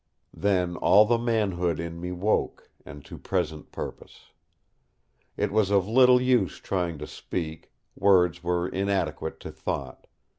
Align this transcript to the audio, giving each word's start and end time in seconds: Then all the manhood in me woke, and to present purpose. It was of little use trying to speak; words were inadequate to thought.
Then 0.33 0.77
all 0.77 1.05
the 1.05 1.19
manhood 1.19 1.79
in 1.79 2.01
me 2.01 2.11
woke, 2.11 2.71
and 2.83 3.05
to 3.05 3.19
present 3.19 3.71
purpose. 3.71 4.31
It 5.37 5.51
was 5.51 5.69
of 5.69 5.87
little 5.87 6.19
use 6.19 6.57
trying 6.57 6.97
to 6.97 7.05
speak; 7.05 7.71
words 7.95 8.43
were 8.43 8.67
inadequate 8.67 9.39
to 9.41 9.51
thought. 9.51 10.07